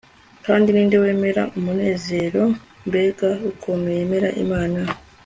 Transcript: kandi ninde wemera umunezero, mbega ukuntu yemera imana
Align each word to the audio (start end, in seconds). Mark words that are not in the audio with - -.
kandi 0.45 0.67
ninde 0.69 0.95
wemera 1.03 1.41
umunezero, 1.57 2.43
mbega 2.87 3.29
ukuntu 3.51 3.85
yemera 3.95 4.29
imana 4.43 4.79